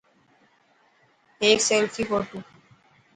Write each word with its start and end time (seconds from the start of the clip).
هيڪ 1.41 1.59
فيصلي 1.67 2.03
ڦوٽو. 2.09 2.37